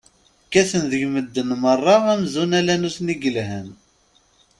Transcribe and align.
Kkaten 0.45 0.83
deg 0.91 1.03
medden 1.13 1.49
meṛṛa 1.61 1.95
amzun 2.13 2.51
ala 2.59 2.75
nutni 2.81 3.13
i 3.15 3.17
yelhan. 3.23 3.69